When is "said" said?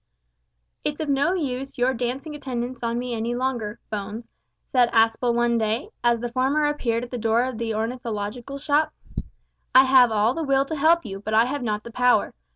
4.71-4.91